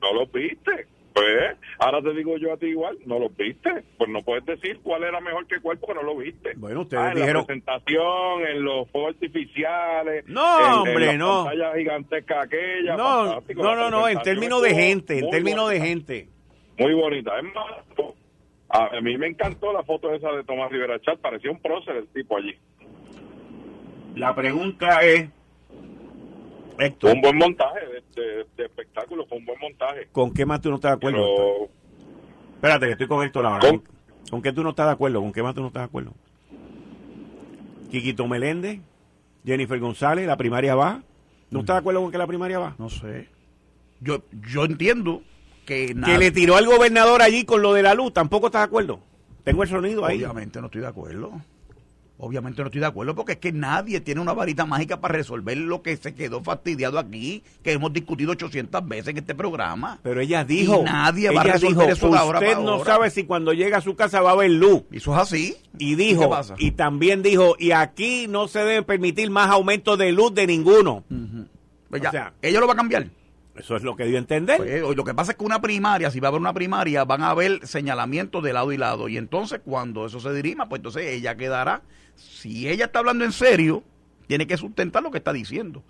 [0.00, 0.86] No lo viste.
[1.14, 3.70] Pues, ahora te digo yo a ti igual, no lo viste.
[3.96, 6.54] Pues no puedes decir cuál era mejor que cuál porque no lo viste.
[6.56, 7.42] Bueno, ustedes ah, en dijeron...
[7.42, 10.24] la presentación, en los fuegos artificiales.
[10.26, 11.44] No, hombre, en la no.
[11.44, 12.96] pantalla gigantesca aquella.
[12.96, 16.28] No, no, no, no, en términos de gente, en términos de gente.
[16.78, 17.38] Muy bonita.
[17.38, 18.10] Es más,
[18.68, 22.08] a mí me encantó la foto esa de Tomás Rivera Chat, parecía un prócer el
[22.08, 22.56] tipo allí.
[24.16, 25.28] La pregunta es
[27.00, 27.80] fue un buen montaje
[28.14, 30.08] de, espectáculo, fue un buen montaje.
[30.12, 31.68] ¿Con qué más tú no estás de acuerdo?
[32.54, 33.68] Espérate, que estoy con Héctor ahora.
[33.68, 33.82] ¿Con?
[34.30, 35.20] ¿Con qué tú no estás de acuerdo?
[35.20, 36.12] ¿Con qué más tú no estás de acuerdo?
[37.90, 38.80] Quiquito Meléndez,
[39.44, 41.02] Jennifer González, la primaria va.
[41.50, 42.74] ¿No estás de acuerdo con que la primaria va?
[42.78, 43.28] No sé.
[44.00, 45.22] Yo, yo entiendo
[45.66, 45.94] que...
[45.94, 49.00] Que le tiró al gobernador allí con lo de la luz, ¿tampoco estás de acuerdo?
[49.44, 50.16] Tengo el sonido ahí.
[50.16, 51.32] Obviamente no estoy de acuerdo.
[52.16, 55.58] Obviamente no estoy de acuerdo porque es que nadie tiene una varita mágica para resolver
[55.58, 59.98] lo que se quedó fastidiado aquí, que hemos discutido 800 veces en este programa.
[60.02, 63.52] Pero ella dijo, nadie va a resolver eso de ahora Usted no sabe si cuando
[63.52, 64.84] llega a su casa va a haber luz.
[64.92, 65.56] Y eso es así.
[65.76, 70.32] Y dijo, ¿Y, también dijo, y aquí no se debe permitir más aumento de luz
[70.34, 71.02] de ninguno.
[71.90, 73.08] Pues o sea, ella lo va a cambiar.
[73.56, 74.56] Eso es lo que dio a entender.
[74.56, 77.22] Pues, lo que pasa es que una primaria, si va a haber una primaria, van
[77.22, 79.08] a haber señalamientos de lado y lado.
[79.08, 81.82] Y entonces, cuando eso se dirima, pues entonces ella quedará
[82.16, 83.82] si ella está hablando en serio,
[84.26, 85.82] tiene que sustentar lo que está diciendo.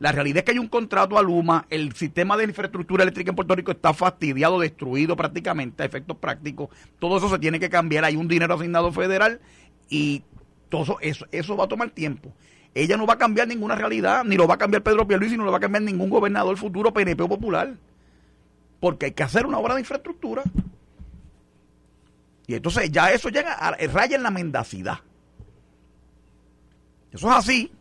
[0.00, 3.36] La realidad es que hay un contrato a Luma, el sistema de infraestructura eléctrica en
[3.36, 6.68] Puerto Rico está fastidiado, destruido prácticamente a efectos prácticos.
[6.98, 9.40] Todo eso se tiene que cambiar, hay un dinero asignado federal
[9.88, 10.22] y
[10.68, 12.32] todo eso, eso va a tomar tiempo.
[12.74, 15.44] Ella no va a cambiar ninguna realidad, ni lo va a cambiar Pedro Pierluisi, ni
[15.44, 17.74] lo va a cambiar ningún gobernador futuro PNP o popular.
[18.80, 20.42] Porque hay que hacer una obra de infraestructura.
[22.46, 24.98] Y entonces ya eso llega a raya en la mendacidad.
[27.12, 27.72] Eso es así.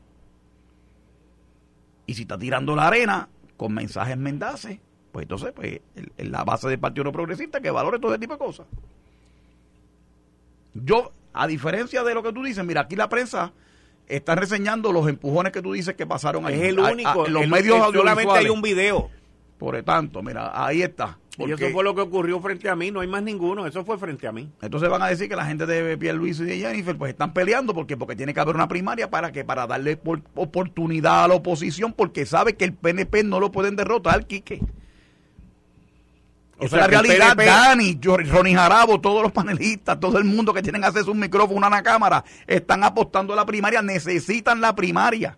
[2.05, 3.27] Y si está tirando la arena,
[3.57, 4.79] con mensajes mendaces,
[5.11, 5.79] pues entonces, pues,
[6.17, 8.67] la base del Partido No Progresista que valore todo ese tipo de cosas.
[10.73, 13.53] Yo, a diferencia de lo que tú dices, mira, aquí la prensa
[14.07, 16.55] está reseñando los empujones que tú dices que pasaron ahí.
[16.55, 17.27] Es el único.
[17.27, 19.09] los medios solamente hay un video.
[19.57, 21.17] Por tanto, mira, ahí está.
[21.37, 23.97] y eso fue lo que ocurrió frente a mí, no hay más ninguno, eso fue
[23.97, 24.49] frente a mí.
[24.61, 27.33] Entonces van a decir que la gente de Pierre Luis y de Jennifer pues están
[27.33, 29.99] peleando porque porque tiene que haber una primaria para que para darle
[30.35, 34.61] oportunidad a la oposición porque sabe que el PNP no lo pueden derrotar, Quique.
[36.63, 40.83] Esa es la realidad, Dani, Ronnie Jarabo, todos los panelistas, todo el mundo que tienen
[40.85, 45.37] acceso a un micrófono, a una cámara, están apostando a la primaria, necesitan la primaria.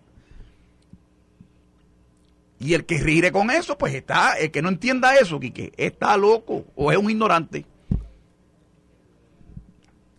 [2.60, 6.16] Y el que rire con eso, pues está, el que no entienda eso, Quique, está
[6.16, 7.66] loco o es un ignorante.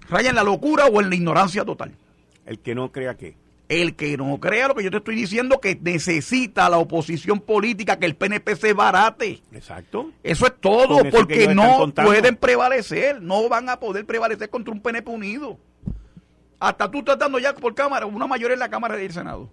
[0.09, 1.93] Raya en la locura o en la ignorancia total.
[2.45, 3.37] El que no crea que.
[3.69, 7.99] El que no crea lo que yo te estoy diciendo, que necesita la oposición política
[7.99, 9.43] que el PNP se barate.
[9.53, 10.13] Exacto.
[10.23, 15.11] Eso es todo, porque no pueden prevalecer, no van a poder prevalecer contra un PNP
[15.11, 15.59] unido.
[16.61, 19.51] Hasta tú estás dando ya por cámara, una mayoría en la Cámara del Senado.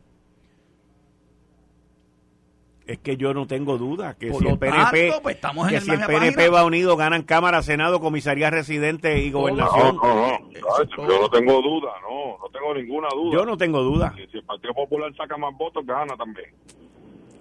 [2.86, 6.50] Es que yo no tengo duda que si el PNP, pues, que si el PNP
[6.50, 9.96] va unido ganan Cámara, Senado, Comisaría Residente y Gobernación.
[9.96, 13.32] No, no, no, yo no tengo duda, no, no tengo ninguna duda.
[13.32, 14.14] Yo no tengo duda.
[14.18, 16.54] Si, el Partido Popular saca más votos, gana también.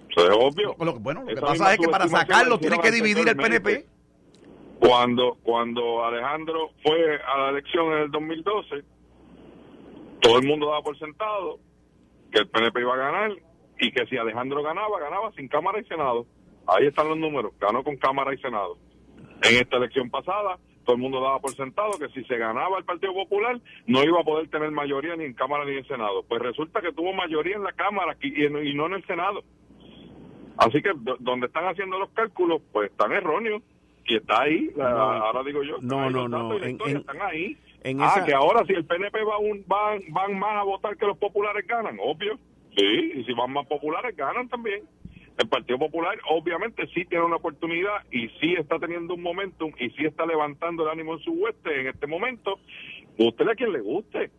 [0.09, 0.75] Eso es obvio.
[1.01, 3.85] bueno, lo que pasa es que para sacarlo tiene que dividir el PNP.
[4.79, 8.83] Cuando, cuando Alejandro fue a la elección en el 2012,
[10.21, 11.59] todo el mundo daba por sentado
[12.31, 13.31] que el PNP iba a ganar
[13.83, 16.25] y que si Alejandro ganaba, ganaba sin Cámara y Senado.
[16.67, 18.77] Ahí están los números, ganó con Cámara y Senado.
[19.43, 22.85] En esta elección pasada, todo el mundo daba por sentado que si se ganaba el
[22.85, 26.23] Partido Popular, no iba a poder tener mayoría ni en Cámara ni en Senado.
[26.23, 29.43] Pues resulta que tuvo mayoría en la Cámara y, no en el Senado.
[30.57, 33.61] Así que donde están haciendo los cálculos, pues están erróneos.
[34.05, 35.77] Y está ahí, ahora digo yo.
[35.81, 36.53] No, no, no.
[36.57, 37.57] están ahí.
[37.99, 41.17] ah, que ahora si el PNP va un, van, van más a votar que los
[41.17, 42.37] populares ganan, obvio.
[42.75, 44.83] Sí, y si van más populares, ganan también.
[45.37, 49.89] El Partido Popular obviamente sí tiene una oportunidad y sí está teniendo un momentum y
[49.91, 52.59] sí está levantando el ánimo en su hueste en este momento.
[53.17, 54.29] Gústele a quien le guste.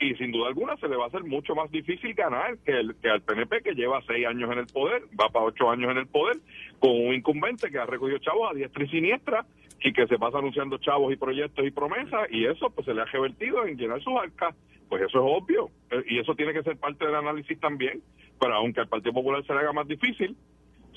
[0.00, 2.96] Y sin duda alguna se le va a hacer mucho más difícil ganar que, el,
[2.96, 5.98] que al PNP que lleva seis años en el poder, va para ocho años en
[5.98, 6.38] el poder,
[6.80, 9.46] con un incumbente que ha recogido chavos a diestra y siniestra
[9.80, 13.02] y que se pasa anunciando chavos y proyectos y promesas y eso pues se le
[13.02, 14.56] ha revertido en llenar sus arcas
[14.92, 18.02] pues eso es obvio eh, y eso tiene que ser parte del análisis también.
[18.38, 20.36] Pero aunque al Partido Popular se le haga más difícil,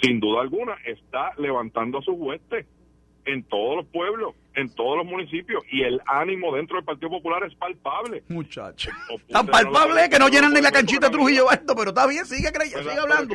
[0.01, 2.65] sin duda alguna está levantando a sus huestes
[3.23, 7.45] en todos los pueblos, en todos los municipios y el ánimo dentro del Partido Popular
[7.45, 8.21] es palpable.
[8.27, 8.91] Muchacho.
[9.29, 12.51] Tan palpable que no llenan ni la canchita de Trujillo esto, pero está bien, sigue
[12.51, 13.34] creyendo, sigue hablando.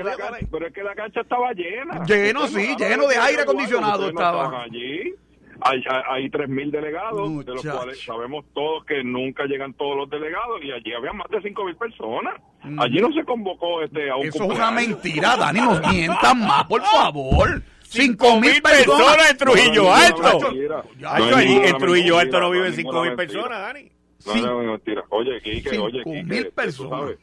[0.50, 2.04] Pero es, que la cancha estaba llena.
[2.04, 4.64] Lleno, sí, lleno de aire acondicionado estaba.
[4.64, 5.14] allí
[5.62, 10.62] hay, hay, 3.000 delegados, de los cuales sabemos todos que nunca llegan todos los delegados
[10.62, 12.34] y allí había más de 5.000 personas.
[12.62, 12.80] Mm.
[12.80, 16.64] Allí no se convocó este, a un Eso es una mentira, Dani, nos mientan más,
[16.64, 17.62] por favor.
[17.90, 20.38] 5.000 mil personas en Trujillo Alto.
[20.52, 23.90] en Trujillo Alto no viven 5.000 mil personas, Dani.
[24.26, 25.02] No, no, no, mentira.
[25.08, 26.22] Oye, Quique, oye, Quique.
[26.24, 27.16] mil personas.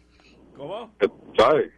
[0.55, 0.91] ¿Cómo?
[1.37, 1.71] ¿Sabes?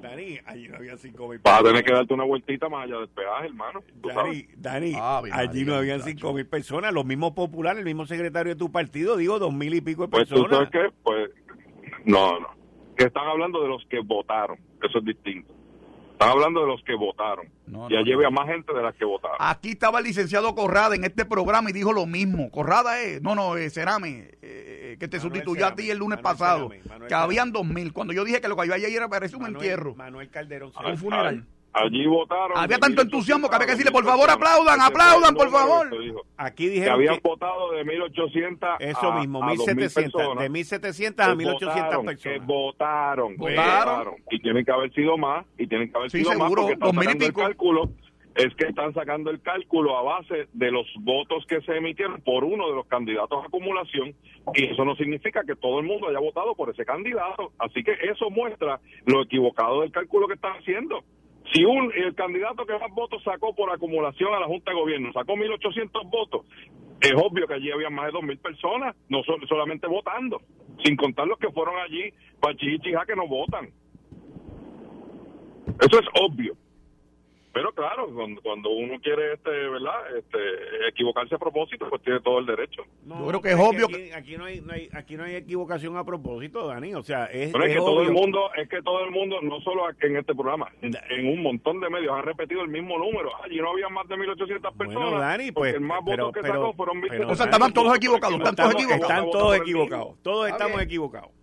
[0.00, 1.42] Dani, allí no había 5 mil personas.
[1.42, 3.82] Vas a tener que darte una vueltita más allá del peaje, hermano.
[4.02, 6.92] Dani, Dani ah, allí no habían 5 mil personas.
[6.92, 10.08] Los mismos populares, el mismo secretario de tu partido, digo, dos mil y pico de
[10.08, 10.48] pues, personas.
[10.48, 10.96] Pues, ¿tú sabes qué?
[11.02, 11.30] Pues,
[12.04, 12.48] no, no.
[12.96, 14.58] Que están hablando de los que votaron.
[14.82, 15.54] Eso es distinto.
[16.20, 17.46] Están hablando de los que votaron.
[17.88, 19.38] y allí había más gente de las que votaron.
[19.40, 22.50] Aquí estaba el licenciado Corrada en este programa y dijo lo mismo.
[22.50, 26.70] Corrada es, no, no, es Cerame, eh, que te sustituyó a ti el lunes pasado.
[27.08, 27.94] que habían dos mil.
[27.94, 29.94] Cuando yo dije que lo que había ayer era parece un entierro.
[29.94, 30.72] Manuel Calderón.
[30.84, 31.46] un funeral.
[31.72, 32.58] Allí votaron.
[32.58, 35.88] Había tanto entusiasmo que había que decirle, por favor, aplaudan, aplaudan, por favor.
[36.36, 40.38] Aquí dijeron que habían votado de 1.800 Eso mismo, 1.700.
[40.38, 42.16] De 1.700 a 1.800 personas.
[42.16, 44.14] Que votaron, votaron.
[44.30, 47.26] Y tienen que haber sido más, y tienen que haber sido más porque están sacando
[47.26, 47.90] el cálculo.
[48.34, 52.44] Es que están sacando el cálculo a base de los votos que se emitieron por
[52.44, 54.14] uno de los candidatos a acumulación
[54.54, 57.52] y eso no significa que todo el mundo haya votado por ese candidato.
[57.58, 61.02] Así que eso muestra lo equivocado del cálculo que están haciendo.
[61.52, 65.12] Si un, el candidato que más votos sacó por acumulación a la Junta de Gobierno
[65.12, 66.46] sacó 1.800 votos,
[67.00, 70.40] es obvio que allí había más de 2.000 personas, no solamente votando,
[70.84, 73.70] sin contar los que fueron allí para Chichija que no votan.
[75.80, 76.54] Eso es obvio.
[77.52, 78.08] Pero claro,
[78.42, 80.16] cuando, uno quiere, este, ¿verdad?
[80.16, 80.38] Este,
[80.88, 82.84] equivocarse a propósito, pues tiene todo el derecho.
[83.04, 86.68] Yo creo que es obvio que aquí, no hay, aquí no hay equivocación a propósito,
[86.68, 86.94] Dani.
[86.94, 89.60] O sea, es, Pero es, que todo el mundo, es que todo el mundo, no
[89.62, 90.94] solo en este programa, en,
[91.26, 93.30] un montón de medios han repetido el mismo número.
[93.42, 94.94] Allí no había más de 1.800 personas.
[94.94, 97.30] Bueno, Dani, pues, el más votos que sacó fueron 1.700.
[97.30, 98.36] O sea, estaban todos equivocados.
[98.36, 99.02] Están todos equivocados.
[99.02, 100.22] Están todos equivocados.
[100.22, 101.39] Todos estamos equivocados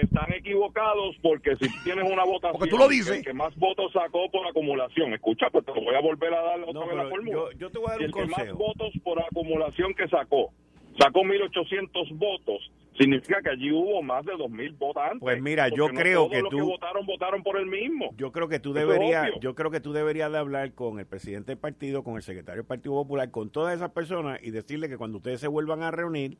[0.00, 3.22] están equivocados porque si tienes una votación porque tú lo dices.
[3.22, 6.60] que más votos sacó por acumulación, escucha, pues te lo voy a volver a dar
[6.60, 7.38] otra vez la fórmula.
[7.58, 10.52] Yo, te voy a dar un el que más votos por acumulación que sacó,
[10.98, 15.20] sacó 1800 votos, significa que allí hubo más de 2000 votantes.
[15.20, 18.14] Pues mira, yo creo que tú votaron votaron por el mismo.
[18.16, 21.52] Yo creo que tú deberías yo creo que tú deberías de hablar con el presidente
[21.52, 24.96] del partido, con el secretario del Partido Popular, con todas esas personas y decirle que
[24.96, 26.38] cuando ustedes se vuelvan a reunir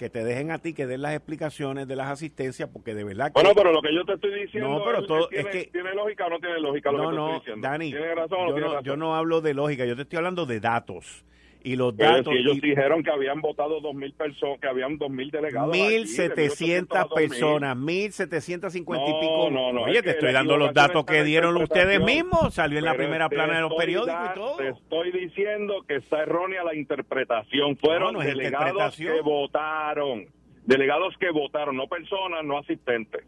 [0.00, 3.26] que te dejen a ti que den las explicaciones de las asistencias, porque de verdad
[3.26, 3.32] que...
[3.34, 5.94] Bueno, pero lo que yo te estoy diciendo no, pero todo, tiene, es que, ¿tiene
[5.94, 7.68] lógica o no tiene lógica lo no, que no, estoy diciendo?
[7.68, 10.58] Dani, razón, yo, no, no, yo no hablo de lógica, yo te estoy hablando de
[10.58, 11.26] datos
[11.62, 12.32] y los datos.
[12.32, 15.76] si ellos dijeron que habían votado 2.000 personas, que habían 2.000 delegados.
[15.76, 19.50] 1.700 personas, 1.750 y pico.
[19.50, 22.54] No, no, Oye, te estoy dando los datos que dieron ustedes mismos.
[22.54, 24.56] Salió en la primera plana de los periódicos y todo.
[24.56, 27.76] Te estoy diciendo que está errónea la interpretación.
[27.76, 30.26] Fueron delegados que votaron.
[30.64, 33.24] Delegados que votaron, no personas, no asistentes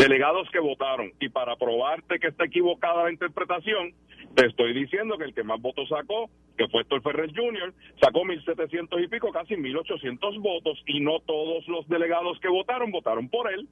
[0.00, 1.12] delegados que votaron.
[1.20, 3.92] Y para probarte que está equivocada la interpretación,
[4.34, 8.22] te estoy diciendo que el que más votos sacó, que fue Héctor Ferrer Jr., sacó
[8.22, 13.52] 1.700 y pico, casi 1.800 votos, y no todos los delegados que votaron votaron por
[13.52, 13.68] él.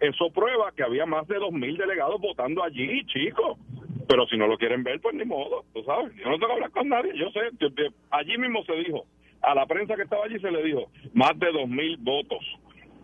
[0.00, 3.58] Eso prueba que había más de 2.000 delegados votando allí, chicos.
[4.08, 6.14] Pero si no lo quieren ver, pues ni modo, tú sabes.
[6.16, 7.40] Yo no tengo que hablar con nadie, yo sé.
[8.10, 9.06] Allí mismo se dijo,
[9.40, 12.44] a la prensa que estaba allí se le dijo, más de 2.000 votos.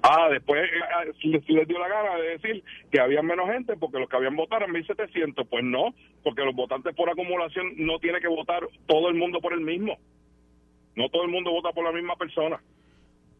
[0.02, 3.76] Ah, después eh, ah, les, les dio la gana de decir que había menos gente
[3.76, 5.46] porque los que habían votado eran 1.700.
[5.48, 9.52] Pues no, porque los votantes por acumulación no tiene que votar todo el mundo por
[9.52, 9.98] el mismo.
[10.96, 12.60] No todo el mundo vota por la misma persona.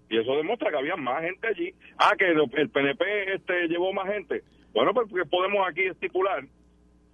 [0.09, 1.75] Y eso demuestra que había más gente allí.
[1.97, 4.43] Ah, que el PNP este, llevó más gente.
[4.73, 6.45] Bueno, pues podemos aquí estipular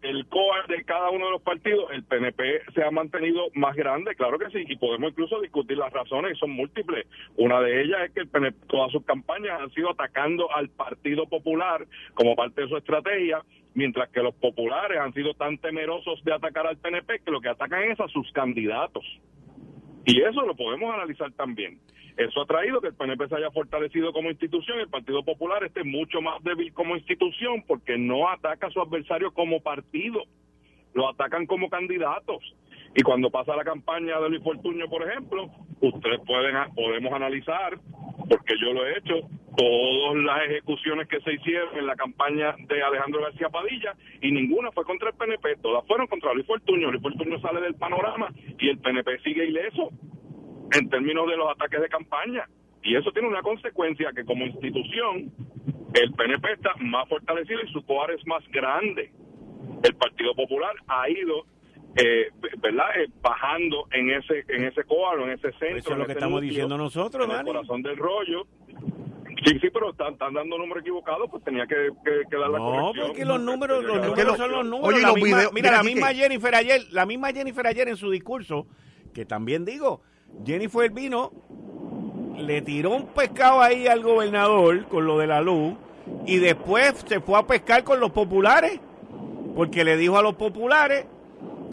[0.08, 4.14] el COA de cada uno de los partidos, el PNP se ha mantenido más grande,
[4.14, 7.06] claro que sí, y podemos incluso discutir las razones, y son múltiples.
[7.36, 11.26] Una de ellas es que el PNP, todas sus campañas han sido atacando al Partido
[11.26, 13.42] Popular como parte de su estrategia,
[13.74, 17.48] mientras que los populares han sido tan temerosos de atacar al PNP que lo que
[17.48, 19.04] atacan es a sus candidatos.
[20.06, 21.78] Y eso lo podemos analizar también.
[22.16, 25.84] Eso ha traído que el PNP se haya fortalecido como institución, el Partido Popular esté
[25.84, 30.22] mucho más débil como institución porque no ataca a su adversario como partido,
[30.94, 32.54] lo atacan como candidatos.
[32.94, 37.78] Y cuando pasa la campaña de Luis Fortuño, por ejemplo, ustedes pueden podemos analizar,
[38.30, 42.82] porque yo lo he hecho, todas las ejecuciones que se hicieron en la campaña de
[42.82, 46.90] Alejandro García Padilla y ninguna fue contra el PNP, todas fueron contra Luis Fortuño.
[46.90, 49.90] Luis Fortuño sale del panorama y el PNP sigue ileso
[50.72, 52.46] en términos de los ataques de campaña.
[52.82, 55.32] Y eso tiene una consecuencia que como institución
[55.94, 59.10] el PNP está más fortalecido y su coar es más grande.
[59.82, 61.46] El Partido Popular ha ido
[61.96, 62.86] eh, ¿verdad?
[62.96, 65.78] Eh, bajando en ese en ese coar, en ese centro.
[65.78, 68.46] Eso es lo que estamos diciendo nosotros, en el corazón del rollo.
[69.44, 72.92] Sí, sí, pero están, están dando números equivocados, pues tenía que, que, dar la No,
[73.06, 75.12] porque los números, los números son los números.
[75.12, 78.66] Oye, mira, mira, la misma Jennifer ayer, la misma Jennifer ayer en su discurso,
[79.12, 80.02] que también digo,
[80.44, 81.32] Jennifer vino,
[82.38, 85.74] le tiró un pescado ahí al gobernador con lo de la luz
[86.26, 88.80] y después se fue a pescar con los populares
[89.54, 91.06] porque le dijo a los populares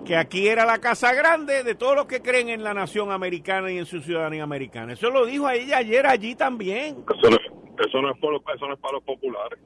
[0.06, 3.72] que aquí era la casa grande de todos los que creen en la nación americana
[3.72, 4.94] y en su ciudadanía americana.
[4.94, 7.04] Eso lo dijo a ella ayer allí también.
[7.18, 9.60] Eso no, eso no, es, para, eso no es para los populares.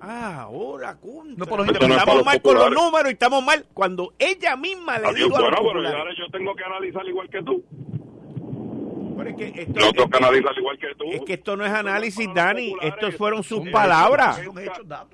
[0.00, 0.98] Ah, ahora,
[1.36, 5.14] no por los estamos mal con los números y estamos mal cuando ella misma le
[5.14, 5.92] dijo a los populares.
[5.92, 7.62] Bueno, yo tengo que analizar igual que tú.
[9.16, 9.80] Pero es que esto,
[10.58, 11.04] igual que tú.
[11.12, 12.74] Es que esto no es análisis, Dani.
[12.80, 14.40] Estos fueron sus palabras.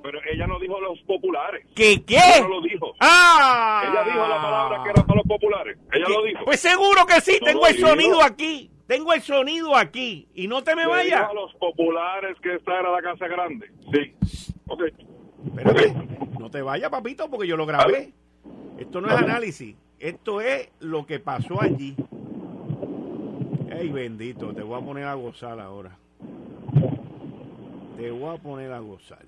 [0.03, 1.67] Pero ella no dijo los populares.
[1.75, 2.17] ¿Qué qué?
[2.17, 2.95] Ella no lo dijo.
[3.01, 3.83] ¡Ah!
[3.91, 5.79] Ella dijo la palabra que era para los populares.
[5.93, 6.45] Ella lo dijo.
[6.45, 7.39] Pues seguro que sí.
[7.45, 8.71] Tengo el sonido aquí.
[8.87, 10.29] Tengo el sonido aquí.
[10.35, 11.29] Y no te me vayas.
[11.29, 13.71] a los populares que esta era la casa grande.
[13.93, 14.15] Sí.
[14.67, 14.83] Ok.
[15.47, 15.95] Espérate.
[16.39, 18.13] No te vayas, papito, porque yo lo grabé.
[18.79, 19.77] Esto no es análisis.
[19.99, 21.97] Esto es lo que pasó allí.
[23.79, 25.97] Ay, bendito, te voy a poner a gozar ahora.
[27.97, 29.25] Te voy a poner a gozar.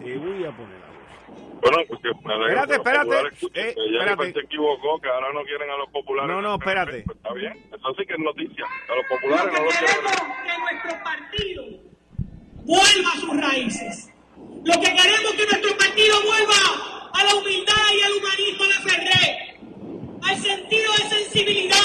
[0.00, 0.98] Te voy a poner a gozar.
[1.60, 3.10] Bueno, pues que espérate, espérate.
[3.54, 4.32] Eh, espérate.
[4.32, 6.30] se equivocó, que ahora no quieren a los populares.
[6.30, 7.02] No, no, espérate.
[7.04, 8.64] Pues está bien, eso sí que es noticia.
[8.64, 9.96] A los populares no los quieren.
[10.44, 11.64] que nuestro partido
[12.64, 14.12] vuelva a sus raíces
[14.64, 16.54] Lo que queremos es que nuestro partido vuelva
[17.14, 19.47] a la humildad y al humanismo de Ferré,
[20.22, 21.76] al sentido de sensibilidad,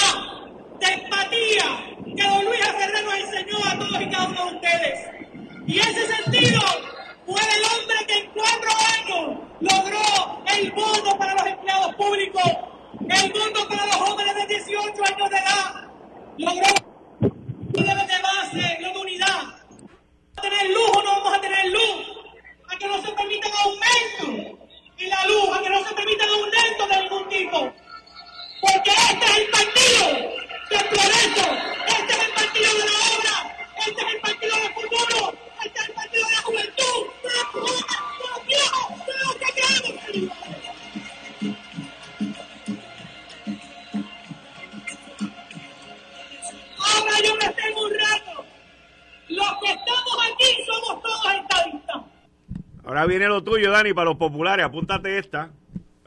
[53.94, 54.66] para los populares.
[54.66, 55.50] Apúntate esta.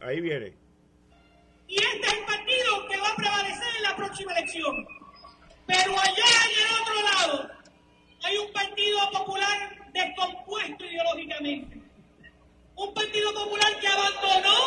[0.02, 0.54] Ahí viene.
[1.68, 4.88] Y este es el partido que va a prevalecer en la próxima elección.
[5.66, 7.50] Pero allá en el otro lado
[8.24, 11.82] hay un partido popular descompuesto ideológicamente.
[12.76, 14.58] Un partido popular que abandonó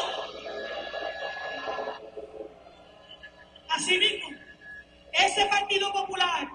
[3.70, 4.28] así mismo.
[5.12, 6.48] Ese partido popular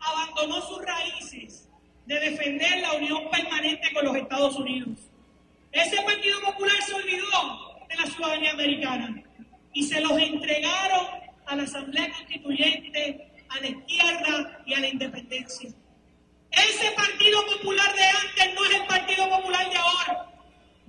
[0.00, 1.68] abandonó sus raíces
[2.06, 4.98] de defender la unión permanente con los Estados Unidos.
[5.72, 9.22] Ese partido popular se olvidó de la ciudadanía americana
[9.72, 11.06] y se los entregaron
[11.46, 15.70] a la Asamblea Constituyente, a la izquierda y a la independencia.
[16.50, 20.26] Ese Partido Popular de antes no es el Partido Popular de ahora.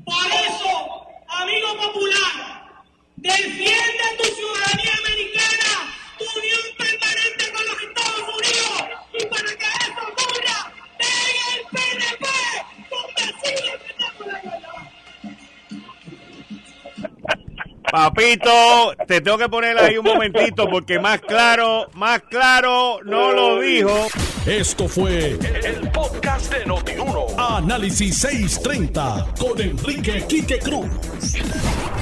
[0.04, 2.84] Por eso, amigo popular,
[3.18, 5.94] defiende tu ciudadanía americana,
[17.92, 23.60] Papito, te tengo que poner ahí un momentito porque más claro, más claro no lo
[23.60, 24.08] dijo.
[24.46, 27.28] Esto fue el, podcast de Notiuno.
[27.38, 30.90] Análisis 630 con Enrique Quique Cruz.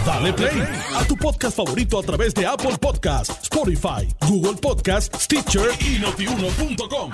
[0.05, 0.63] Dale play
[0.95, 7.11] a tu podcast favorito a través de Apple Podcasts, Spotify, Google Podcasts, Stitcher y notiuno.com.